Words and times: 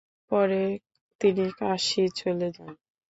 পরে 0.31 0.61
তিনি 1.21 1.45
কাশী 1.59 2.03
চলে 2.19 2.47
যান। 2.55 2.73